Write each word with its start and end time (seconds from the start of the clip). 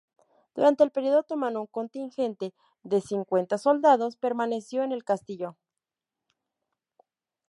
Durante 0.55 0.83
el 0.83 0.89
periodo 0.89 1.19
otomano, 1.19 1.61
un 1.61 1.67
contingente 1.67 2.55
de 2.81 3.01
cincuenta 3.01 3.59
soldados 3.59 4.15
permaneció 4.15 4.81
en 4.81 4.93
el 4.93 5.03
castillo. 5.03 5.55